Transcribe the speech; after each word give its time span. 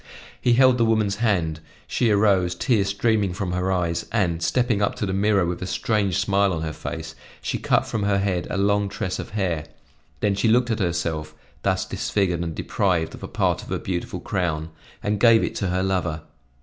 He 0.41 0.53
held 0.53 0.79
the 0.79 0.83
woman's 0.85 1.17
hand; 1.17 1.59
she 1.85 2.09
arose, 2.09 2.55
tears 2.55 2.87
streaming 2.87 3.33
from 3.33 3.51
her 3.51 3.71
eyes, 3.71 4.07
and, 4.11 4.41
stepping 4.41 4.81
up 4.81 4.95
to 4.95 5.05
the 5.05 5.13
mirror 5.13 5.45
with 5.45 5.61
a 5.61 5.67
strange 5.67 6.17
smile 6.17 6.51
on 6.53 6.63
her 6.63 6.73
face, 6.73 7.13
she 7.39 7.59
cut 7.59 7.85
from 7.85 8.01
her 8.01 8.17
head 8.17 8.47
a 8.49 8.57
long 8.57 8.89
tress 8.89 9.19
of 9.19 9.29
hair; 9.37 9.65
then 10.19 10.33
she 10.33 10.47
looked 10.47 10.71
at 10.71 10.79
herself, 10.79 11.35
thus 11.61 11.85
disfigured 11.85 12.41
and 12.43 12.55
deprived 12.55 13.13
of 13.13 13.21
a 13.21 13.27
part 13.27 13.61
of 13.61 13.69
her 13.69 13.77
beautiful 13.77 14.19
crown, 14.19 14.71
and 15.03 15.19
gave 15.19 15.43
it 15.43 15.53
to 15.57 15.67
her 15.67 15.83
lover. 15.83 16.21